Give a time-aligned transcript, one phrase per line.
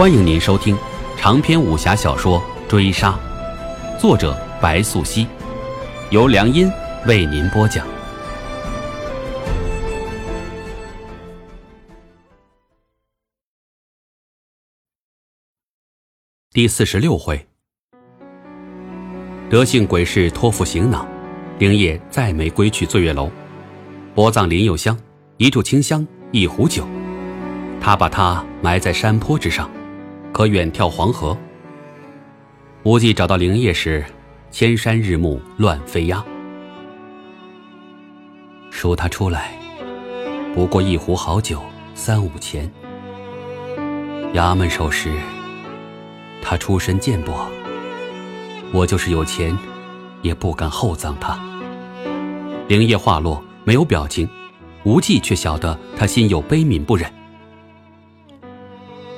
[0.00, 0.74] 欢迎您收听
[1.18, 3.20] 长篇武侠小说《追杀》，
[4.00, 5.26] 作者白素熙，
[6.08, 6.72] 由良音
[7.06, 7.86] 为您播讲。
[16.50, 17.46] 第四十六回，
[19.50, 21.06] 德性鬼士托付行囊，
[21.58, 23.30] 灵叶再没归去醉月楼，
[24.14, 24.98] 薄葬林有香，
[25.36, 26.88] 一炷清香，一壶酒，
[27.82, 29.70] 他把他埋在山坡之上。
[30.40, 31.36] 可远眺黄河。
[32.82, 34.02] 无忌找到灵叶时，
[34.50, 36.24] 千山日暮乱飞鸦。
[38.70, 39.52] 赎他出来，
[40.54, 41.60] 不过一壶好酒
[41.94, 42.72] 三五钱。
[44.32, 45.10] 衙门守时，
[46.40, 47.46] 他出身贱薄，
[48.72, 49.54] 我就是有钱，
[50.22, 51.38] 也不敢厚葬他。
[52.66, 54.26] 灵叶话落，没有表情，
[54.84, 57.12] 无忌却晓得他心有悲悯不忍。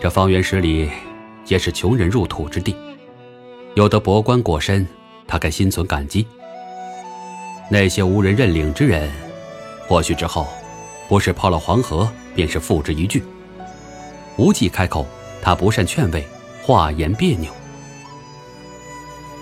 [0.00, 0.90] 这方圆十里，
[1.44, 2.74] 皆是穷人入土之地，
[3.74, 4.86] 有的博官果身，
[5.26, 6.26] 他该心存感激。
[7.70, 9.10] 那些无人认领之人，
[9.88, 10.46] 或许之后，
[11.08, 13.22] 不是抛了黄河，便是付之一炬。
[14.36, 15.04] 无忌开口，
[15.42, 16.24] 他不善劝慰，
[16.62, 17.52] 话言别扭。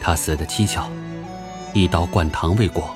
[0.00, 0.88] 他死的蹊跷，
[1.72, 2.94] 一刀灌肠未果，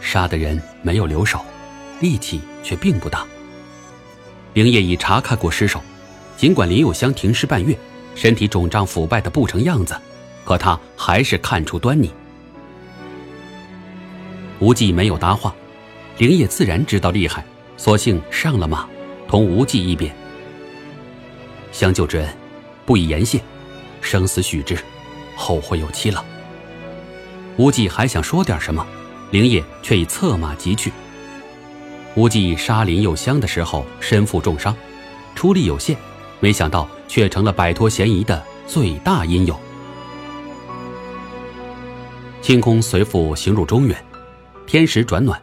[0.00, 1.40] 杀的人没有留手，
[2.00, 3.26] 力气却并不大。
[4.54, 5.80] 灵叶已查看过尸首。
[6.36, 7.76] 尽管林有香停尸半月，
[8.14, 9.96] 身体肿胀腐败的不成样子，
[10.44, 12.10] 可他还是看出端倪。
[14.58, 15.54] 无忌没有答话，
[16.16, 17.44] 灵叶自然知道厉害，
[17.76, 18.88] 索性上了马，
[19.28, 20.12] 同无忌一别。
[21.70, 22.28] 相救之恩，
[22.84, 23.40] 不以言谢，
[24.00, 24.76] 生死许之，
[25.36, 26.24] 后会有期了。
[27.56, 28.84] 无忌还想说点什么，
[29.30, 30.92] 灵叶却已策马疾去。
[32.16, 34.74] 无忌杀林有香的时候身负重伤，
[35.36, 35.96] 出力有限。
[36.40, 39.58] 没想到却成了摆脱嫌疑的最大因由。
[42.40, 43.96] 清空随父行入中原，
[44.66, 45.40] 天时转暖，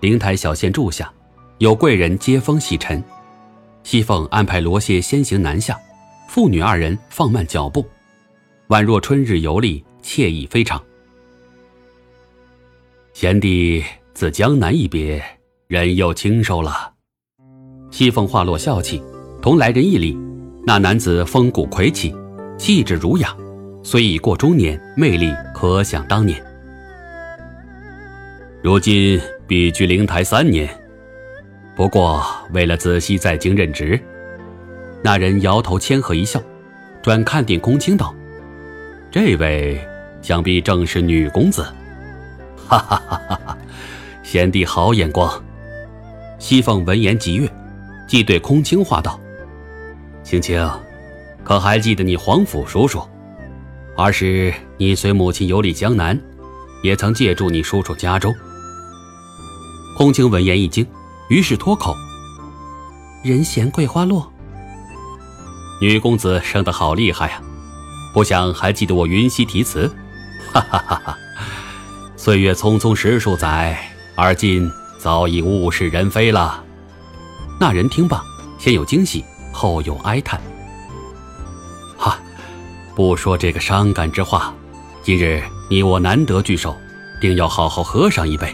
[0.00, 1.10] 灵台小县住下，
[1.58, 3.02] 有贵人接风洗尘。
[3.84, 5.78] 西凤安排罗谢先行南下，
[6.28, 7.86] 父女二人放慢脚步，
[8.68, 10.82] 宛若春日游历，惬意非常。
[13.12, 13.84] 贤弟
[14.14, 15.22] 自江南一别，
[15.68, 16.92] 人又清瘦了。
[17.90, 19.02] 西凤话落笑气，
[19.40, 20.18] 同来人一礼。
[20.64, 22.14] 那男子风骨魁奇，
[22.56, 23.34] 气质儒雅，
[23.82, 26.40] 虽已过中年，魅力可想当年。
[28.62, 30.68] 如今避居灵台三年，
[31.74, 34.00] 不过为了子熙在京任职。
[35.02, 36.40] 那人摇头谦和一笑，
[37.02, 38.14] 转看定空青道
[39.10, 39.80] ：“这位
[40.22, 41.66] 想必正是女公子。”
[42.68, 43.58] 哈哈哈哈哈！
[44.22, 45.42] 贤弟好眼光。
[46.38, 47.50] 西凤闻言极悦，
[48.06, 49.18] 即对空青话道。
[50.22, 50.68] 青青，
[51.44, 53.02] 可还记得你皇甫叔叔？
[53.96, 56.18] 儿时你随母亲游历江南，
[56.82, 58.34] 也曾借住你叔叔家中。
[59.98, 60.86] 空青闻言一惊，
[61.28, 61.94] 于是脱口
[63.22, 64.32] ：“人闲桂花落。”
[65.80, 67.42] 女公子生得好厉害呀，
[68.14, 69.86] 不想还记得我云溪题词？
[70.52, 71.18] 哈哈哈哈！
[72.16, 73.78] 岁月匆匆十数载，
[74.14, 76.64] 而今早已物是人非了。
[77.60, 78.22] 那人听罢，
[78.58, 79.24] 先有惊喜。
[79.52, 80.40] 后有哀叹。
[81.96, 82.18] 哈，
[82.96, 84.54] 不说这个伤感之话，
[85.02, 86.76] 今日你我难得聚首，
[87.20, 88.52] 定要好好喝上一杯。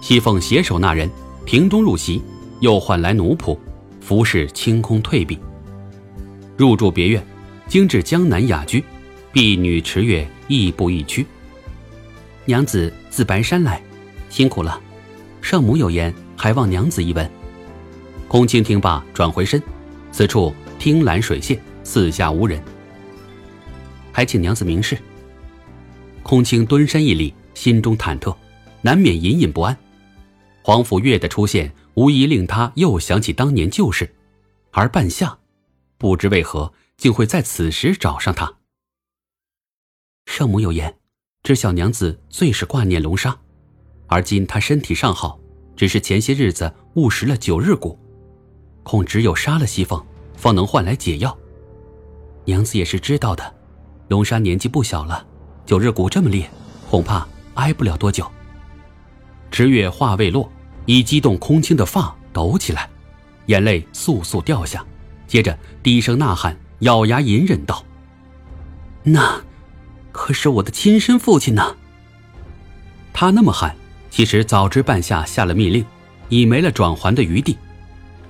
[0.00, 1.10] 西凤携手那人，
[1.44, 2.22] 瓶中入席，
[2.60, 3.58] 又唤来奴仆，
[4.00, 5.38] 服侍清空退避。
[6.56, 7.26] 入住别院，
[7.66, 8.84] 经至江南雅居，
[9.32, 11.26] 婢女池月亦步亦趋。
[12.44, 13.82] 娘子自白山来，
[14.28, 14.80] 辛苦了。
[15.40, 17.30] 圣母有言，还望娘子一问。
[18.30, 19.60] 空青听罢，转回身，
[20.12, 22.62] 此处汀兰水榭，四下无人，
[24.12, 24.96] 还请娘子明示。
[26.22, 28.32] 空青蹲身一礼，心中忐忑，
[28.82, 29.76] 难免隐隐不安。
[30.62, 34.14] 皇甫月的出现，无疑令他又想起当年旧事，
[34.70, 35.36] 而半夏，
[35.98, 38.58] 不知为何竟会在此时找上他。
[40.26, 40.96] 圣母有言，
[41.42, 43.36] 知晓娘子最是挂念龙沙，
[44.06, 45.40] 而今他身体尚好，
[45.74, 47.98] 只是前些日子误食了九日蛊。
[48.90, 50.04] 恐只有杀了西凤，
[50.36, 51.38] 方能换来解药。
[52.44, 53.54] 娘子也是知道的，
[54.08, 55.24] 龙沙年纪不小了，
[55.64, 56.50] 九日蛊这么烈，
[56.90, 58.28] 恐怕挨不了多久。
[59.52, 60.50] 池月话未落，
[60.86, 62.90] 已激动空青的发抖起来，
[63.46, 64.84] 眼泪簌簌掉下，
[65.28, 67.84] 接着低声呐喊，咬牙隐忍道
[69.04, 69.40] ：“那
[70.10, 71.76] 可是我的亲生父亲呢！”
[73.14, 73.72] 他那么喊，
[74.10, 75.86] 其实早知半夏下了密令，
[76.28, 77.56] 已没了转圜的余地。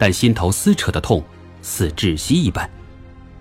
[0.01, 1.23] 但心头撕扯的痛，
[1.61, 2.67] 似窒息一般，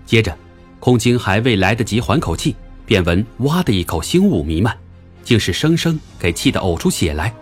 [0.04, 0.36] 接着，
[0.78, 2.54] 空青还未来得及缓口气，
[2.84, 4.76] 便闻“哇”的一口腥雾弥漫，
[5.24, 7.34] 竟是生生给气得呕出血来。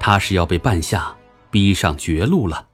[0.00, 1.14] 他是要被半夏
[1.52, 2.66] 逼上绝路了。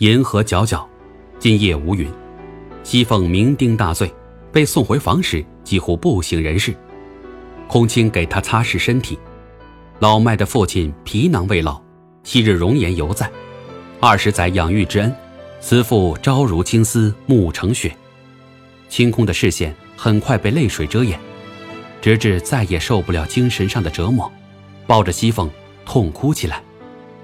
[0.00, 0.86] 银河皎皎，
[1.38, 2.06] 今夜无云。
[2.82, 4.12] 西凤酩酊大醉，
[4.52, 6.76] 被送回房时几乎不省人事。
[7.68, 9.18] 空青给他擦拭身体。
[9.98, 11.82] 老迈的父亲皮囊未老，
[12.26, 13.30] 昔日容颜犹在。
[14.00, 15.14] 二十载养育之恩，
[15.60, 17.96] 慈父朝如青丝，暮成雪。
[18.88, 21.16] 清空的视线很快被泪水遮掩，
[22.02, 24.30] 直至再也受不了精神上的折磨，
[24.88, 25.48] 抱着西凤
[25.84, 26.60] 痛哭起来。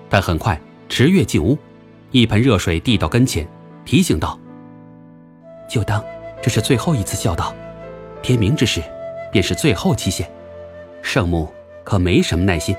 [0.09, 0.59] 但很快
[0.89, 1.59] 池月进屋。
[2.13, 3.49] 一盆热水递到跟前，
[3.85, 4.39] 提醒道
[5.69, 6.05] ：“就当
[6.43, 7.53] 这是最后一次孝道，
[8.23, 8.81] 天明之时，
[9.33, 10.31] 便是最后期限。
[11.01, 11.53] 圣母
[11.83, 12.77] 可没什么耐心。”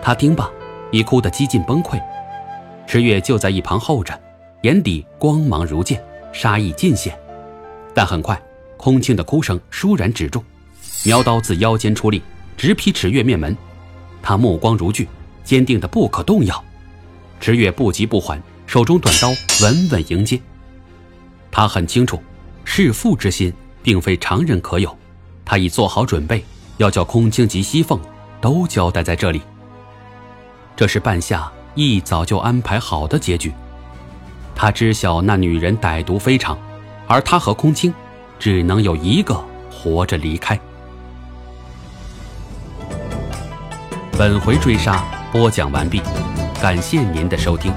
[0.00, 0.48] 他听罢，
[0.94, 2.00] 已哭得几近崩溃。
[2.86, 4.16] 池月就在一旁候着，
[4.62, 6.00] 眼底光芒如剑，
[6.32, 7.18] 杀意尽显。
[7.92, 8.40] 但很快，
[8.76, 10.44] 空青的哭声倏然止住，
[11.04, 12.22] 苗刀自腰间出力，
[12.56, 13.56] 直劈池月面门。
[14.22, 15.08] 他目光如炬，
[15.42, 16.64] 坚定的不可动摇。
[17.40, 19.30] 池月不急不缓，手中短刀
[19.62, 20.40] 稳稳迎接。
[21.50, 22.22] 他很清楚，
[22.64, 23.52] 弑父之心
[23.82, 24.96] 并非常人可有。
[25.44, 26.44] 他已做好准备，
[26.76, 28.00] 要叫空青及西凤
[28.40, 29.42] 都交代在这里。
[30.76, 33.52] 这是半夏一早就安排好的结局。
[34.54, 36.58] 他知晓那女人歹毒非常，
[37.06, 37.92] 而他和空青
[38.38, 40.58] 只能有一个活着离开。
[44.16, 46.00] 本回追杀播讲完毕。
[46.62, 47.74] 感谢您的收听。